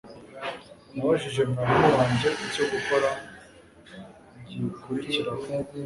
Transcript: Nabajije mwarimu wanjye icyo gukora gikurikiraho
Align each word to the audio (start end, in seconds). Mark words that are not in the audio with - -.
Nabajije 0.93 1.41
mwarimu 1.49 1.87
wanjye 1.97 2.29
icyo 2.45 2.63
gukora 2.71 3.09
gikurikiraho 4.47 5.45